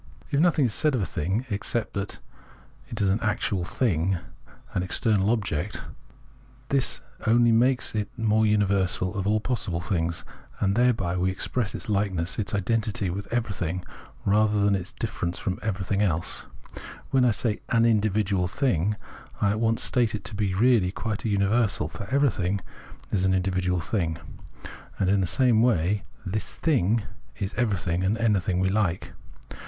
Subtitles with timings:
[0.31, 2.17] If nothing is said of a thing except that
[2.89, 4.33] it is an actual Sense certainty 103 tiling,
[4.73, 5.81] an external object,
[6.69, 10.25] this only makes it the most imiversal of all possible things,
[10.59, 13.85] and thereby we express its likeness, its identity, with everything,
[14.25, 16.47] rather than its difference from everything else.
[17.11, 18.95] When I say "an individual thing,"
[19.39, 22.61] I at once state it to be really quite a universal, for everything
[23.11, 24.17] is an individual thing:
[24.97, 27.03] and in the same way" this thing"
[27.39, 29.13] is everything and anything we like.